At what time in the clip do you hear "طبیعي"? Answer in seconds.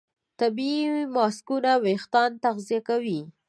0.39-0.91